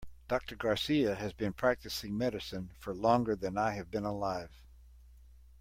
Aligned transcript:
Doctor 0.27 0.55
Garcia 0.55 1.13
has 1.13 1.31
been 1.31 1.53
practicing 1.53 2.17
medicine 2.17 2.71
for 2.79 2.91
longer 2.91 3.35
than 3.35 3.55
I 3.55 3.73
have 3.75 3.91
been 3.91 4.03
alive. 4.03 4.49